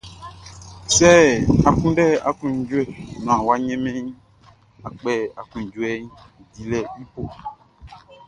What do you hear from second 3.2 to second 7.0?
naan a wunmɛn iʼn, a kpɛ aklunjuɛ dilɛʼn